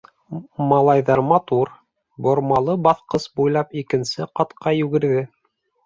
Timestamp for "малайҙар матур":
0.71-1.71